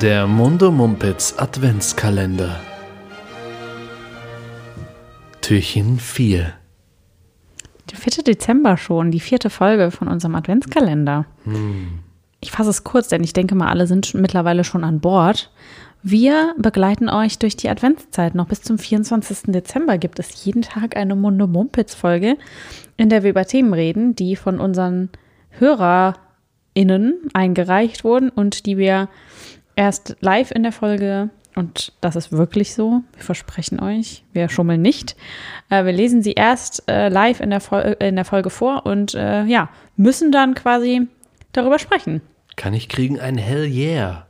[0.00, 2.60] Der Mundo Mumpitz Adventskalender.
[5.40, 6.52] Türchen 4.
[7.90, 8.24] Der 4.
[8.24, 11.26] Dezember schon, die vierte Folge von unserem Adventskalender.
[12.40, 15.52] Ich fasse es kurz, denn ich denke mal, alle sind schon- mittlerweile schon an Bord.
[16.02, 18.34] Wir begleiten euch durch die Adventszeit.
[18.34, 19.52] Noch bis zum 24.
[19.52, 22.36] Dezember gibt es jeden Tag eine Munde Mumpitz-Folge,
[22.96, 25.10] in der wir über Themen reden, die von unseren
[25.50, 29.08] HörerInnen eingereicht wurden und die wir
[29.76, 34.82] erst live in der Folge, und das ist wirklich so, wir versprechen euch, wir schummeln
[34.82, 35.16] nicht.
[35.70, 39.14] Äh, wir lesen sie erst äh, live in der, Fol in der Folge vor und
[39.14, 41.06] äh, ja, müssen dann quasi
[41.52, 42.20] darüber sprechen.
[42.56, 44.26] Kann ich kriegen ein Hell yeah?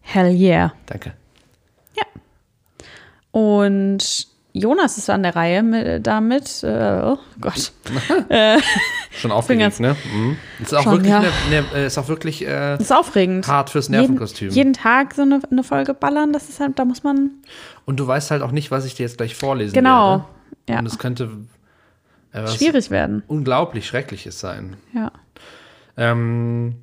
[0.00, 0.74] Hell yeah.
[0.86, 1.14] Danke.
[3.34, 6.62] Und Jonas ist an der Reihe mit, damit.
[6.62, 7.72] Äh, oh Gott.
[9.16, 9.96] Schon aufgeregt, ne?
[10.12, 10.36] Mhm.
[10.60, 11.20] Ist auch Schon, wirklich, ja.
[11.20, 13.46] ne, ne, äh, ist auch wirklich äh, ist aufregend.
[13.46, 14.50] hart fürs jeden, Nervenkostüm.
[14.50, 17.30] jeden Tag so eine, eine Folge ballern, das ist halt, da muss man.
[17.84, 20.10] Und du weißt halt auch nicht, was ich dir jetzt gleich vorlesen Genau.
[20.10, 20.24] werde.
[20.68, 20.78] Ja.
[20.80, 21.30] Und es könnte
[22.32, 23.22] äh, Schwierig werden.
[23.28, 24.76] unglaublich Schreckliches sein.
[24.94, 25.12] Ja.
[25.96, 26.76] Ähm,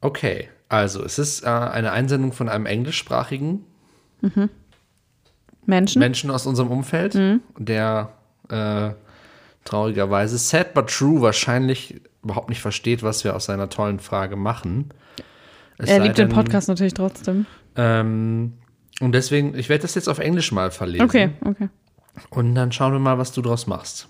[0.00, 3.64] okay, also es ist äh, eine Einsendung von einem englischsprachigen
[5.66, 5.98] Menschen.
[5.98, 7.40] Menschen aus unserem Umfeld, Mhm.
[7.58, 8.12] der
[8.48, 8.90] äh,
[9.66, 14.90] traurigerweise, sad but true, wahrscheinlich überhaupt nicht versteht, was wir aus seiner tollen Frage machen.
[15.78, 17.46] Es er liebt den denn, Podcast natürlich trotzdem.
[17.76, 18.54] Ähm,
[19.00, 21.04] und deswegen, ich werde das jetzt auf Englisch mal verlesen.
[21.04, 21.68] Okay, okay.
[22.30, 24.08] Und dann schauen wir mal, was du draus machst.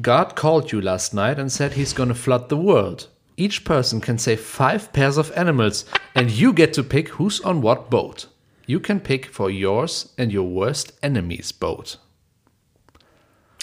[0.00, 3.10] God called you last night and said he's gonna flood the world.
[3.36, 7.62] Each person can save five pairs of animals, and you get to pick who's on
[7.62, 8.28] what boat.
[8.66, 11.98] You can pick for yours and your worst enemy's boat.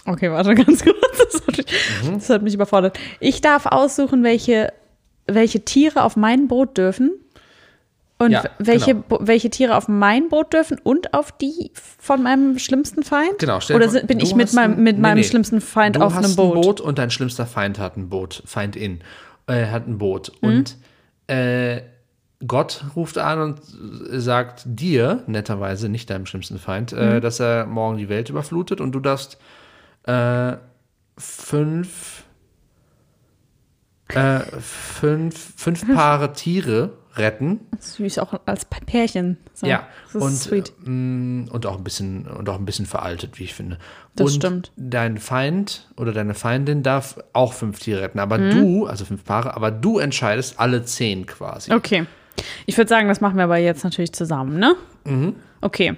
[0.05, 0.97] Okay, warte ganz kurz.
[1.31, 1.65] Das hat, mich,
[2.03, 2.13] Mhm.
[2.15, 2.99] das hat mich überfordert.
[3.19, 4.73] Ich darf aussuchen, welche,
[5.27, 7.11] welche Tiere auf mein Boot dürfen.
[8.19, 9.19] Und Ja, welche, genau.
[9.21, 13.39] Welche Tiere auf mein Boot dürfen und auf die von meinem schlimmsten Feind?
[13.39, 15.23] Genau, stell Oder sind, bin ich mit hast meinem, ein- mit nee, meinem nee.
[15.23, 16.55] schlimmsten Feind du auf einem Boot?
[16.55, 18.99] ein Boot und dein schlimmster Feind hat ein Boot, Feind in,
[19.47, 20.31] äh, hat ein Boot.
[20.41, 20.47] Mhm.
[20.49, 20.77] Und
[21.27, 21.81] äh,
[22.45, 23.61] Gott ruft an und
[24.21, 26.97] sagt dir, netterweise, nicht deinem schlimmsten Feind, Mhm.
[26.99, 29.37] äh, dass er morgen die Welt überflutet und du darfst
[30.03, 30.57] äh,
[31.17, 32.23] fünf,
[34.09, 37.59] äh, fünf, fünf Paare Tiere retten.
[37.79, 39.37] Süß, auch als Pärchen.
[39.53, 39.67] So.
[39.67, 40.73] Ja, Das ist und, sweet.
[40.85, 43.77] ähm, und auch ein bisschen und auch ein bisschen veraltet, wie ich finde.
[44.15, 44.71] Das und stimmt.
[44.77, 48.49] Dein Feind oder deine Feindin darf auch fünf Tiere retten, aber Mhm.
[48.51, 51.71] du, also fünf Paare, aber du entscheidest alle zehn quasi.
[51.71, 52.05] Okay.
[52.65, 54.75] Ich würde sagen, das machen wir aber jetzt natürlich zusammen, ne?
[55.05, 55.35] Mhm.
[55.61, 55.95] Okay.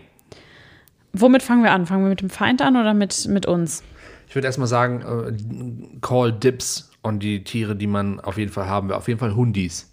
[1.13, 1.85] Womit fangen wir an?
[1.85, 3.83] Fangen wir mit dem Feind an oder mit, mit uns?
[4.27, 8.67] Ich würde erstmal sagen, äh, call Dips on die Tiere, die man auf jeden Fall
[8.67, 8.95] haben will.
[8.95, 9.91] Auf jeden Fall Hundis.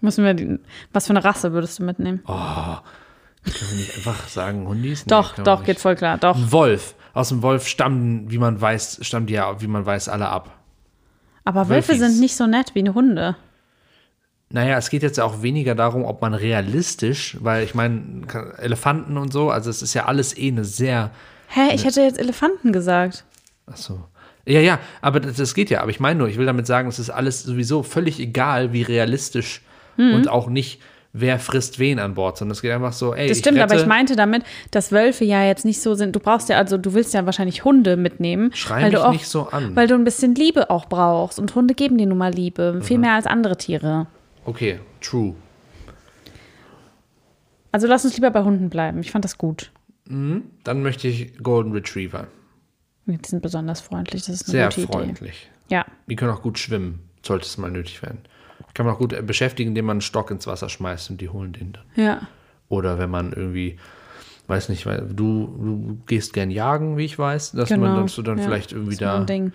[0.00, 0.58] Müssen wir die,
[0.92, 2.22] was für eine Rasse würdest du mitnehmen?
[2.24, 5.06] Können wir nicht einfach sagen Hundis?
[5.06, 6.18] Nee, doch, doch, geht voll klar.
[6.18, 6.36] Doch.
[6.36, 6.94] Ein Wolf.
[7.14, 10.58] Aus dem Wolf stammen, wie man weiß, stammen die ja, wie man weiß, alle ab.
[11.44, 12.00] Aber Wölfe Wölfis.
[12.00, 13.36] sind nicht so nett wie Hunde.
[14.50, 18.26] Naja, es geht jetzt auch weniger darum, ob man realistisch, weil ich meine,
[18.58, 21.10] Elefanten und so, also es ist ja alles eh eine sehr,
[21.48, 23.24] Hä, ich hätte jetzt Elefanten gesagt.
[23.66, 24.00] ach so.
[24.48, 25.80] Ja, ja, aber das, das geht ja.
[25.80, 28.82] Aber ich meine nur, ich will damit sagen, es ist alles sowieso völlig egal, wie
[28.82, 29.62] realistisch
[29.96, 30.14] Mhm.
[30.14, 30.80] und auch nicht,
[31.14, 33.72] wer frisst wen an Bord, sondern es geht einfach so, ey, Das ich stimmt, rette,
[33.72, 36.14] aber ich meinte damit, dass Wölfe ja jetzt nicht so sind.
[36.14, 38.50] Du brauchst ja, also du willst ja wahrscheinlich Hunde mitnehmen.
[38.54, 39.74] Schrei weil mich du auch, nicht so an.
[39.74, 41.38] Weil du ein bisschen Liebe auch brauchst.
[41.40, 42.74] Und Hunde geben dir nun mal Liebe.
[42.74, 42.82] Mhm.
[42.82, 44.06] Viel mehr als andere Tiere.
[44.44, 45.34] Okay, true.
[47.72, 49.00] Also lass uns lieber bei Hunden bleiben.
[49.00, 49.70] Ich fand das gut.
[50.08, 52.28] Dann möchte ich Golden Retriever.
[53.06, 54.22] Die sind besonders freundlich.
[54.26, 54.92] Das ist eine Sehr gute Idee.
[54.92, 55.50] freundlich.
[55.68, 55.84] Ja.
[56.08, 58.18] Die können auch gut schwimmen, sollte es mal nötig werden.
[58.74, 61.28] Kann man auch gut äh, beschäftigen, indem man einen Stock ins Wasser schmeißt und die
[61.28, 61.84] holen den dann.
[61.96, 62.28] Ja.
[62.68, 63.78] Oder wenn man irgendwie,
[64.48, 67.86] weiß nicht, weil du, du gehst gern jagen, wie ich weiß, dass Genau.
[67.88, 68.44] man dass du dann ja.
[68.44, 69.24] vielleicht irgendwie da.
[69.24, 69.52] Ding.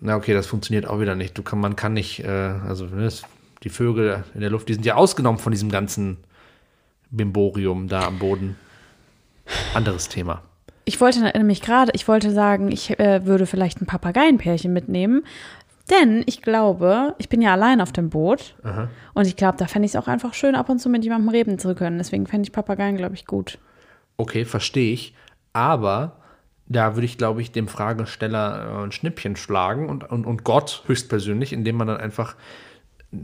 [0.00, 1.36] Na okay, das funktioniert auch wieder nicht.
[1.36, 3.08] Du kann, man kann nicht, äh, also ne,
[3.62, 6.18] die Vögel in der Luft, die sind ja ausgenommen von diesem ganzen
[7.10, 8.56] Bimborium da am Boden.
[9.74, 10.42] Anderes Thema.
[10.84, 15.24] Ich wollte nämlich gerade, ich wollte sagen, ich äh, würde vielleicht ein Papageienpärchen mitnehmen.
[15.90, 18.56] Denn ich glaube, ich bin ja allein auf dem Boot.
[19.14, 21.28] Und ich glaube, da fände ich es auch einfach schön, ab und zu mit jemandem
[21.28, 21.98] reden zu können.
[21.98, 23.58] Deswegen fände ich Papageien, glaube ich, gut.
[24.16, 25.14] Okay, verstehe ich.
[25.52, 26.16] Aber
[26.66, 30.82] da würde ich, glaube ich, dem Fragesteller äh, ein Schnippchen schlagen und, und, und Gott
[30.86, 32.34] höchstpersönlich, indem man dann einfach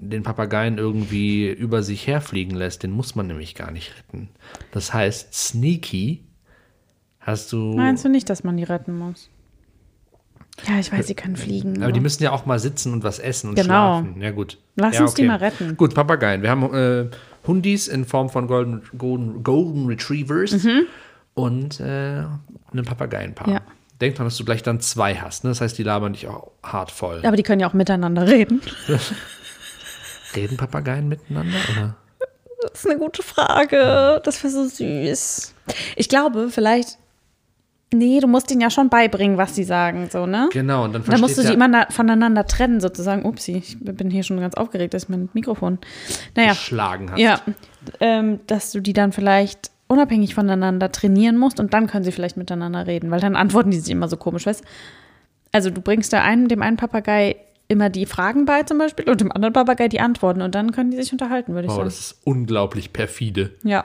[0.00, 2.82] den Papageien irgendwie über sich herfliegen lässt.
[2.82, 4.28] Den muss man nämlich gar nicht retten.
[4.72, 6.24] Das heißt, sneaky
[7.20, 7.74] hast du.
[7.76, 9.28] Meinst du nicht, dass man die retten muss?
[10.68, 11.82] Ja, ich weiß, sie können fliegen.
[11.82, 14.00] Aber die müssen ja auch mal sitzen und was essen und Genau.
[14.02, 14.20] schlafen.
[14.20, 14.58] Ja, gut.
[14.76, 15.76] Lass ja, uns die mal retten.
[15.76, 16.42] Gut, Papageien.
[16.42, 17.08] Wir haben äh,
[17.46, 20.54] Hundis in Form von Golden, Golden, Golden Retrievers
[21.34, 23.48] und äh, ein Papageienpaar.
[23.48, 23.54] Mhm.
[23.54, 23.60] Ja.
[24.00, 25.44] Denk dran, dass du gleich dann zwei hast.
[25.44, 25.50] Ne?
[25.50, 27.22] Das heißt, die labern dich auch hart voll.
[27.24, 28.60] Aber die können ja auch miteinander reden.
[30.36, 31.56] Reden Papageien miteinander?
[31.76, 31.96] Oder?
[32.62, 34.20] Das ist eine gute Frage.
[34.24, 35.54] Das wäre so süß.
[35.96, 36.98] Ich glaube, vielleicht.
[37.94, 40.48] Nee, du musst ihnen ja schon beibringen, was sie sagen, so, ne?
[40.50, 43.26] Genau, und dann Dann musst du sie der- immer na- voneinander trennen, sozusagen.
[43.26, 45.76] Upsi, ich bin hier schon ganz aufgeregt, dass ich mein Mikrofon.
[46.34, 47.18] Naja, geschlagen hast.
[47.20, 47.38] ja,
[48.00, 52.38] ähm, dass du die dann vielleicht unabhängig voneinander trainieren musst und dann können sie vielleicht
[52.38, 54.68] miteinander reden, weil dann antworten die sich immer so komisch, weißt du?
[55.52, 57.36] Also du bringst da einen, dem einen Papagei
[57.72, 60.90] immer die Fragen bei zum Beispiel und dem anderen Papagei die Antworten und dann können
[60.90, 61.88] die sich unterhalten, würde ich Wow, sagen.
[61.88, 63.50] das ist unglaublich perfide.
[63.64, 63.84] Ja.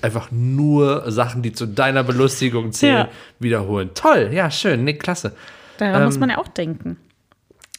[0.00, 3.08] Einfach nur Sachen, die zu deiner Belustigung zählen, Ja.
[3.38, 3.90] wiederholen.
[3.94, 5.34] Toll, ja, schön, nee, klasse.
[5.78, 6.96] Daran muss Ähm, man ja auch denken.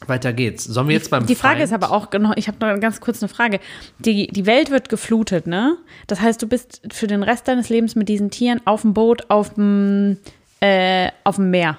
[0.06, 0.64] Weiter geht's.
[0.64, 1.64] Sollen wir jetzt beim Die Frage Feind?
[1.64, 3.60] ist aber auch, genau, ich habe noch ganz kurz eine Frage.
[3.98, 5.76] Die, die Welt wird geflutet, ne?
[6.06, 9.28] Das heißt, du bist für den Rest deines Lebens mit diesen Tieren auf dem Boot,
[9.28, 10.16] auf dem,
[10.60, 11.76] äh, auf dem Meer.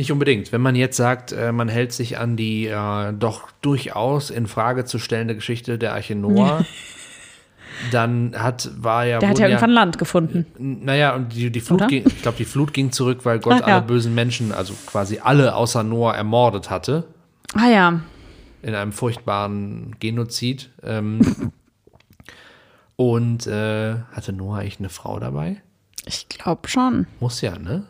[0.00, 0.50] Nicht unbedingt.
[0.50, 4.86] Wenn man jetzt sagt, äh, man hält sich an die äh, doch durchaus in Frage
[4.86, 6.64] zu stellende Geschichte der Arche Noah,
[7.92, 10.46] dann hat, war ja, Der hat ja irgendwann Land gefunden.
[10.58, 11.88] naja, und die, die Flut Oder?
[11.88, 13.74] ging, ich glaube, die Flut ging zurück, weil Gott Ach ja.
[13.74, 17.04] alle bösen Menschen, also quasi alle außer Noah, ermordet hatte.
[17.52, 18.00] Ah ja.
[18.62, 20.70] in einem furchtbaren Genozid.
[20.82, 21.52] Ähm,
[22.96, 25.60] und äh, hatte Noah eigentlich eine Frau dabei?
[26.06, 27.06] Ich glaube schon.
[27.20, 27.84] Muss ja, ne?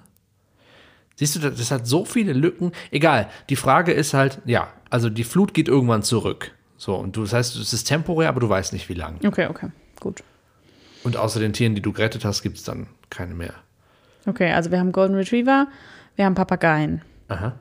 [1.21, 2.73] Siehst du, das, hat so viele Lücken.
[2.91, 6.53] Egal, die Frage ist halt, ja, also die Flut geht irgendwann zurück.
[6.79, 9.19] So, und du, das heißt, es ist temporär, aber du weißt nicht, wie lang.
[9.23, 9.69] Okay, okay.
[10.01, 10.25] Gut.
[11.05, 13.53] Und außer den Tieren, die du gerettet hast, gibt es dann keine mehr.
[14.25, 15.69] Okay, also wir haben Golden Retriever,
[16.17, 17.03] wir haben Papageien.
[17.29, 17.53] Aha.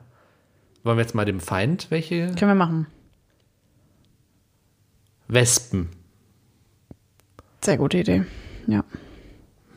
[0.82, 2.28] Wollen wir jetzt mal dem Feind welche?
[2.36, 2.86] Können wir machen.
[5.28, 5.90] Wespen.
[7.62, 8.24] Sehr gute Idee.
[8.66, 8.84] Ja.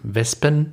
[0.03, 0.71] Wespen?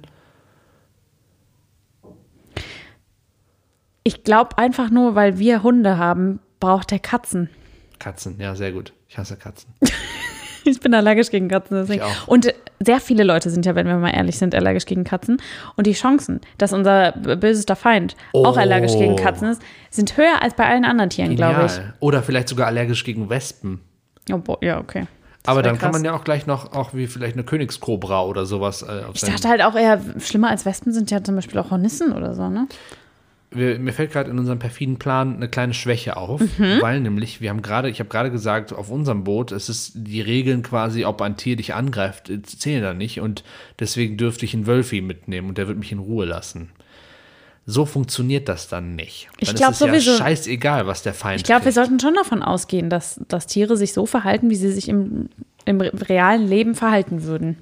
[4.02, 7.50] Ich glaube einfach nur, weil wir Hunde haben, braucht der Katzen.
[7.98, 8.92] Katzen, ja, sehr gut.
[9.08, 9.72] Ich hasse Katzen.
[10.62, 11.78] Ich bin allergisch gegen Katzen.
[11.78, 12.00] Deswegen.
[12.00, 12.28] Ich auch.
[12.28, 15.38] Und sehr viele Leute sind ja, wenn wir mal ehrlich sind, allergisch gegen Katzen.
[15.76, 18.60] Und die Chancen, dass unser bösester Feind auch Oh.
[18.60, 21.72] allergisch gegen Katzen ist, sind höher als bei allen anderen Tieren, glaube ich.
[22.00, 23.80] Oder vielleicht sogar allergisch gegen Wespen.
[24.30, 25.06] Oh, boah, ja, okay.
[25.42, 26.02] Das Aber dann kann krass.
[26.02, 28.82] man ja auch gleich noch, auch wie vielleicht eine Königskobra oder sowas.
[28.82, 32.12] Äh, Ich dachte halt auch eher, schlimmer als Wespen sind ja zum Beispiel auch Hornissen
[32.12, 32.68] oder so, ne?
[33.52, 36.78] Wir, mir fällt gerade in unserem perfiden Plan eine kleine Schwäche auf, Mhm.
[36.80, 40.20] weil nämlich, wir haben gerade, ich habe gerade gesagt, auf unserem Boot, es ist die
[40.20, 43.42] Regeln quasi, ob ein Tier dich angreift, äh, zählen da nicht und
[43.80, 46.70] deswegen dürfte ich einen Wölfi mitnehmen und der wird mich in Ruhe lassen.
[47.66, 49.28] So funktioniert das dann nicht.
[49.38, 52.00] Ich Dann glaub ist es sowieso- ja scheißegal, was der Feind Ich glaube, wir sollten
[52.00, 55.28] schon davon ausgehen, dass, dass Tiere sich so verhalten, wie sie sich im,
[55.66, 57.58] im re- realen Leben verhalten würden.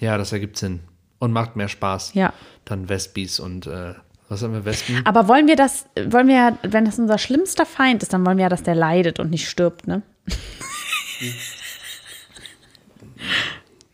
[0.00, 0.80] Ja, das ergibt Sinn.
[1.18, 2.12] Und macht mehr Spaß.
[2.14, 2.32] Ja.
[2.64, 3.94] Dann Wespis und äh,
[4.28, 5.00] was haben wir, Wespen?
[5.04, 8.44] Aber wollen wir das, wollen wir wenn das unser schlimmster Feind ist, dann wollen wir
[8.44, 10.02] ja, dass der leidet und nicht stirbt, ne?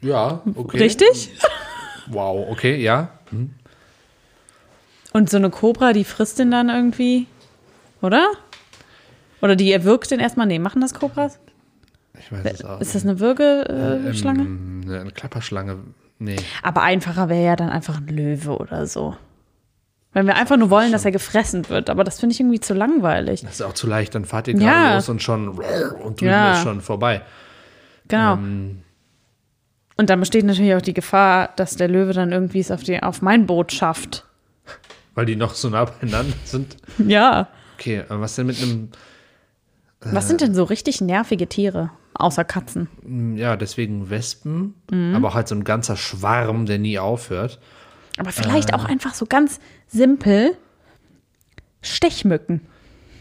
[0.01, 0.79] Ja, okay.
[0.79, 1.31] Richtig?
[2.09, 3.11] Wow, okay, ja.
[5.13, 7.27] Und so eine Kobra, die frisst den dann irgendwie,
[8.01, 8.33] oder?
[9.41, 10.47] Oder die erwürgt den erstmal?
[10.47, 11.39] Nee, machen das Kobras?
[12.19, 12.81] Ich weiß es auch.
[12.81, 14.09] Ist das eine Würgeschlange?
[14.09, 14.43] Äh, Schlange?
[14.43, 15.79] Ähm, eine Klapperschlange.
[16.19, 16.37] Nee.
[16.63, 19.17] Aber einfacher wäre ja dann einfach ein Löwe oder so.
[20.15, 21.89] Wenn wir einfach nur wollen, dass er gefressen wird.
[21.89, 23.41] Aber das finde ich irgendwie zu langweilig.
[23.43, 24.95] Das ist auch zu leicht, dann fahrt ihr gerade Ja.
[24.97, 26.53] los und schon und drüben Ja.
[26.53, 27.23] ist schon vorbei.
[28.09, 28.35] Genau.
[28.35, 28.83] Ähm.
[29.97, 33.03] Und dann besteht natürlich auch die Gefahr, dass der Löwe dann irgendwie es auf, die,
[33.03, 34.25] auf mein Boot schafft.
[35.15, 36.77] Weil die noch so nah beieinander sind.
[36.99, 37.49] Ja.
[37.79, 38.91] Okay, aber was denn mit einem,
[40.01, 41.91] Was sind denn so richtig nervige Tiere?
[42.15, 42.89] Außer Katzen.
[43.37, 45.15] ja, deswegen Wespen, Mhm.
[45.17, 47.59] aber auch halt so ein ganzer Schwarm, der nie aufhört.
[48.19, 48.75] Aber vielleicht Äh.
[48.75, 50.57] auch einfach so ganz simpel
[51.81, 52.61] Stechmücken.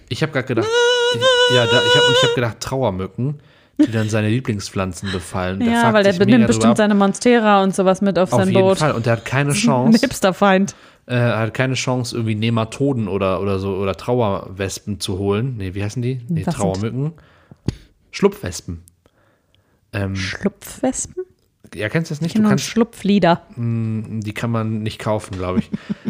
[0.10, 0.68] Ich habe gerade gedacht,
[1.16, 3.40] ich, ja, da, ich habe hab gedacht Trauermücken,
[3.80, 5.62] die dann seine Lieblingspflanzen befallen.
[5.62, 8.80] Ja, weil der drüber bestimmt seine Monstera und sowas mit auf, Auf sein jeden Boot.
[8.80, 8.92] Fall.
[8.92, 10.76] Und der hat keine Ein Chance, Hipsterfeind.
[11.08, 15.56] äh, hat keine Chance, irgendwie Nematoden oder, oder so oder Trauerwespen zu holen.
[15.58, 16.22] Nee, wie heißen die?
[16.28, 17.14] Nee, Was sind- Trauermücken.
[18.12, 18.84] Schlupfwespen.
[19.94, 21.24] Ähm, Schlupfwespen?
[21.74, 22.36] Ja, kennst du das nicht?
[22.36, 23.42] Du Genau, kannst, Schlupflieder.
[23.56, 25.70] die kann man nicht kaufen, glaube ich.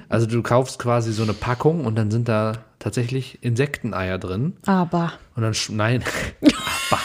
[0.10, 4.54] Also du kaufst quasi so eine Packung und dann sind da tatsächlich Insekteneier drin.
[4.66, 6.04] Aber Und dann, nein,
[6.42, 7.02] aber.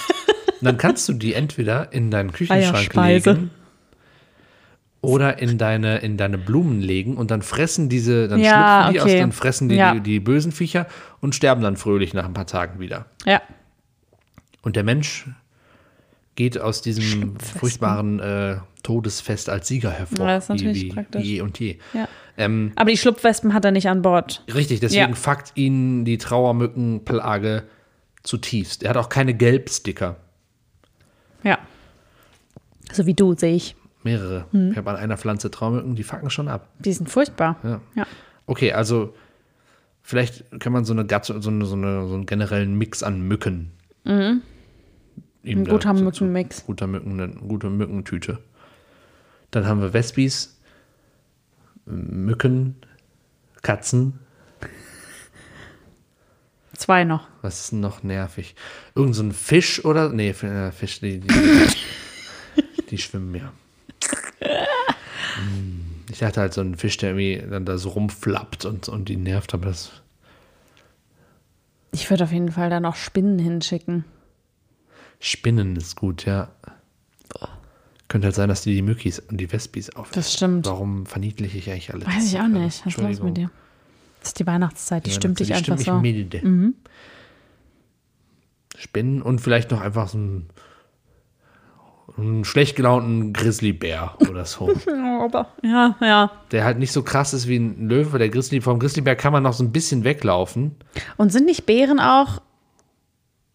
[0.61, 3.51] Und dann kannst du die entweder in deinen Küchenschrank legen
[5.03, 9.01] Oder in deine, in deine Blumen legen und dann fressen diese, dann Ja, schlüpfen die
[9.01, 9.15] okay.
[9.17, 9.93] aus, dann fressen die, Ja.
[9.95, 10.87] die die bösen Viecher
[11.21, 13.07] und sterben dann fröhlich nach ein paar Tagen wieder.
[13.25, 13.43] Ja.
[14.63, 15.27] Und der Mensch
[16.37, 20.27] geht aus diesem furchtbaren äh, Todesfest als Sieger hervor.
[20.29, 21.23] Ja, das ist natürlich wie, praktisch.
[21.25, 21.79] je und je.
[21.93, 22.09] ja.
[22.39, 24.45] Ähm, Aber die Schlupfwespen hat er nicht an Bord.
[24.55, 25.15] richtig, deswegen Ja.
[25.15, 27.65] fuckt ihn die Trauermückenplage
[28.23, 28.83] zutiefst.
[28.83, 30.17] Er hat auch keine Gelbsticker.
[31.43, 31.59] Ja.
[32.93, 33.75] So wie du, sehe ich.
[34.03, 34.45] Mehrere.
[34.53, 34.71] Hm.
[34.73, 36.69] Ich habe an einer Pflanze Traumücken, die fucken schon ab.
[36.79, 37.57] Die sind furchtbar.
[37.65, 37.81] Ja.
[37.95, 38.07] Ja.
[38.47, 39.15] Okay, also
[40.03, 43.73] vielleicht kann man so eine so, eine, so, eine, so einen generellen Mix an Mücken.
[44.05, 44.43] Mhm.
[45.47, 46.65] Ein guter Mückenmix.
[46.67, 48.39] Guter Mücken, gute Mückentüte.
[49.51, 50.59] Dann haben wir Wespis,
[51.87, 52.77] Mücken,
[53.63, 54.19] Katzen.
[56.75, 57.27] Zwei noch.
[57.43, 58.55] Was ist denn noch nervig?
[58.95, 60.11] Irgend so ein Fisch oder?
[60.11, 61.35] Nee, äh, Fisch, die, die,
[62.91, 63.53] die schwimmen ja.
[65.37, 69.09] Hm, Ich dachte halt so ein Fisch, der irgendwie dann da so rumflappt und, und
[69.09, 69.91] die nervt, aber das
[71.93, 74.05] Ich würde auf jeden Fall da noch Spinnen hinschicken.
[75.21, 76.51] Spinnen ist gut, ja.
[78.09, 80.11] Könnte halt sein, dass die die Mückis und die Wespis auf.
[80.13, 80.67] Das stimmt.
[80.67, 82.07] Warum verniedliche ich eigentlich alles?
[82.07, 82.87] Weiß ich auch nicht.
[82.87, 83.51] Was ist los mit dir?
[84.21, 85.95] Das ist die Weihnachtszeit, die stimmt dich die einfach stimmt mich so.
[85.95, 86.03] Mhm.
[86.03, 86.75] milde.
[88.77, 90.47] Spinnen und vielleicht noch einfach so ein,
[92.17, 94.71] einen schlecht gelaunten Grizzlybär oder so.
[95.63, 96.31] Ja, ja.
[96.53, 98.19] der halt nicht so krass ist wie ein Löwe.
[98.19, 100.77] Der Grizzly, vom Grizzlybär kann man noch so ein bisschen weglaufen.
[101.17, 102.41] Und sind nicht Bären auch,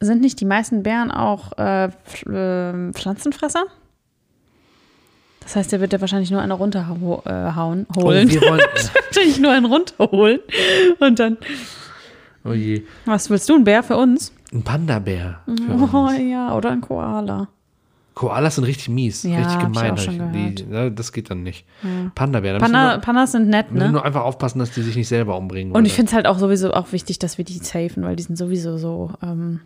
[0.02, 2.30] sind nicht die meisten Bären auch äh, Pf-
[2.90, 3.64] äh, Pflanzenfresser?
[5.42, 8.30] Das heißt, der wird ja wahrscheinlich nur eine runterhauen, äh, hauen, holen.
[8.32, 8.42] Oh,
[9.06, 10.40] wahrscheinlich nur einen runterholen.
[11.00, 11.38] Und dann,
[12.46, 12.84] Oh je.
[13.06, 14.32] was willst du, ein Bär für uns?
[14.54, 15.40] Ein Panda-Bär.
[15.48, 16.20] Oh uns.
[16.20, 17.48] ja, oder ein Koala.
[18.14, 19.24] Koalas sind richtig mies.
[19.24, 19.92] Ja, richtig hab ich gemein.
[19.94, 21.66] auch schon die, ne, das geht dann nicht.
[22.14, 22.54] Panda-Bär.
[22.54, 23.92] da müssen Panda, Pandas sind nett, Wir müssen ne?
[23.94, 25.74] nur einfach aufpassen, dass die sich nicht selber umbringen.
[25.74, 25.96] Und ich oder?
[25.98, 28.78] finde es halt auch sowieso auch wichtig, dass wir die safen, weil die sind sowieso
[28.78, 29.62] so ähm,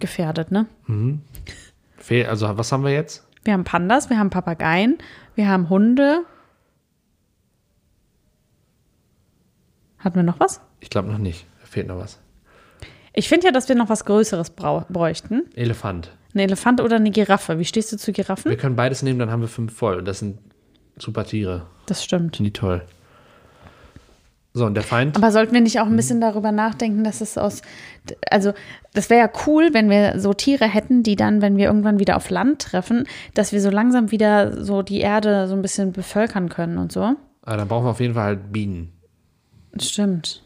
[0.00, 0.66] gefährdet, ne?
[1.98, 3.26] Fehl- Also, was haben wir jetzt?
[3.44, 4.98] Wir haben Pandas, wir haben Papageien,
[5.34, 6.24] wir haben Hunde.
[9.98, 10.60] Hatten wir noch was?
[10.80, 11.46] Ich glaube noch nicht.
[11.60, 12.18] Da fehlt noch was.
[13.12, 15.42] Ich finde ja, dass wir noch was Größeres bräuchten.
[15.54, 16.16] Elefant.
[16.34, 17.58] Ein Elefant oder eine Giraffe.
[17.58, 18.50] Wie stehst du zu Giraffen?
[18.50, 20.02] Wir können beides nehmen, dann haben wir fünf voll.
[20.04, 20.38] Das sind
[20.96, 21.66] super Tiere.
[21.86, 22.36] Das stimmt.
[22.36, 22.82] Sind die toll.
[24.52, 25.16] So, und der Feind?
[25.16, 27.62] Aber sollten wir nicht auch ein bisschen darüber nachdenken, dass es aus.
[28.30, 28.52] Also,
[28.94, 32.16] das wäre ja cool, wenn wir so Tiere hätten, die dann, wenn wir irgendwann wieder
[32.16, 36.48] auf Land treffen, dass wir so langsam wieder so die Erde so ein bisschen bevölkern
[36.48, 37.00] können und so.
[37.42, 38.92] ah, dann brauchen wir auf jeden Fall halt Bienen.
[39.78, 40.42] Stimmt.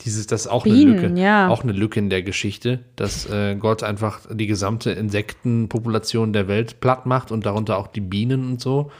[0.00, 1.20] Dieses, das ist auch Bienen, eine Lücke.
[1.20, 1.48] ja.
[1.48, 6.80] Auch eine Lücke in der Geschichte, dass äh, Gott einfach die gesamte Insektenpopulation der Welt
[6.80, 8.90] platt macht und darunter auch die Bienen und so.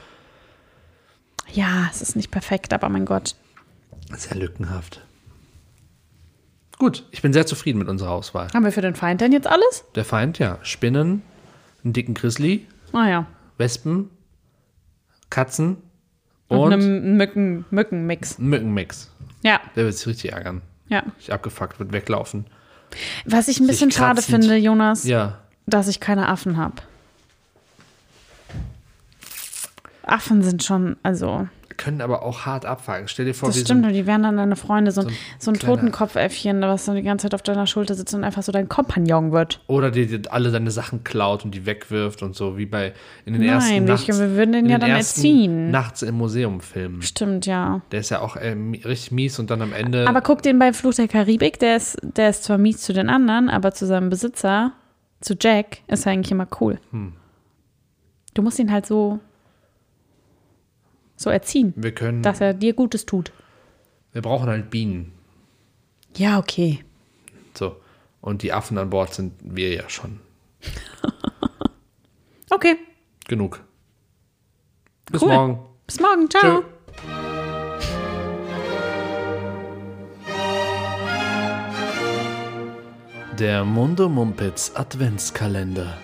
[1.52, 3.34] Ja, es ist nicht perfekt, aber mein Gott.
[4.16, 5.02] Sehr lückenhaft.
[6.78, 8.48] Gut, ich bin sehr zufrieden mit unserer Auswahl.
[8.54, 9.84] Haben wir für den Feind denn jetzt alles?
[9.96, 10.58] Der Feind, ja.
[10.62, 11.22] Spinnen,
[11.84, 13.26] einen dicken Grizzly, Ah ja.
[13.58, 14.10] Wespen,
[15.30, 15.76] Katzen
[16.48, 18.38] Und, und, einen Mücken, Mückenmix.
[18.38, 19.10] Mückenmix.
[19.42, 20.62] Ja, Der wird sich richtig ärgern.
[20.88, 21.02] ja.
[21.18, 22.46] Ich abgefuckt, wird weglaufen.
[23.26, 24.44] Was ich ein bisschen schade kratzend.
[24.44, 25.38] finde, Jonas, Ja.
[25.66, 26.76] dass ich keine Affen habe.
[30.02, 33.08] Affen sind schon, also, Können aber auch hart abfangen.
[33.08, 35.06] Stell dir vor, das stimmt, sind und die wären dann deine Freunde, so, ein-
[35.38, 38.42] so ein kleiner- Totenkopfäffchen, was so die ganze Zeit auf deiner Schulter sitzt und einfach
[38.42, 39.60] so dein Kompagnon wird.
[39.68, 42.92] Oder die, die alle deine Sachen klaut und die wegwirft und so, wie bei
[43.24, 45.70] in den Nein, ersten ich- Nachts, wir würden den ja den dann erziehen.
[45.70, 47.00] Nachts im Museum filmen.
[47.00, 47.80] Stimmt, ja.
[47.92, 50.06] Der ist ja auch äh, richtig mies und dann am Ende.
[50.08, 53.08] Aber guck den bei Fluch der Karibik, der ist, der ist zwar mies zu den
[53.08, 54.72] anderen, aber zu seinem Besitzer,
[55.20, 56.78] zu Jack, ist er eigentlich immer cool.
[56.90, 57.12] Hm.
[58.34, 59.20] Du musst ihn halt so,
[61.18, 63.32] so erziehen, wir können, dass er dir Gutes tut.
[64.12, 65.12] wir brauchen halt Bienen.
[66.16, 66.82] Ja, okay.
[67.54, 67.76] So.
[68.20, 70.20] Und die Affen an Bord sind wir ja schon.
[72.50, 72.76] Okay.
[73.28, 73.62] Genug.
[75.12, 75.28] Bis Cool.
[75.28, 75.58] morgen.
[75.86, 76.30] Bis morgen.
[76.30, 76.62] Ciao.
[76.62, 76.64] Tschö.
[83.38, 85.98] Der Mundo Mumpitz Adventskalender.